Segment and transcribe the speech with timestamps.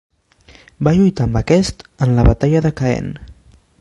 [0.87, 3.13] Va lluitar amb aquest en la Batalla de Caen.